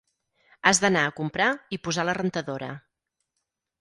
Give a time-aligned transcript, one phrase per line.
[0.69, 2.71] Has d'anar a comprar i posar la rentadora.